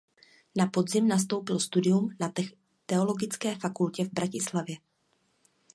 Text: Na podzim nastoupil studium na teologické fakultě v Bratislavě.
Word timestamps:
Na 0.57 0.65
podzim 0.67 1.07
nastoupil 1.07 1.59
studium 1.59 2.15
na 2.19 2.29
teologické 2.85 3.55
fakultě 3.55 4.05
v 4.05 4.09
Bratislavě. 4.13 4.77